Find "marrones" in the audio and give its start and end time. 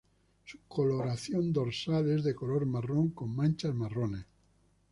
3.75-4.25